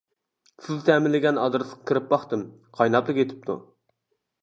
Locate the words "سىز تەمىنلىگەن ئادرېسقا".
0.67-1.79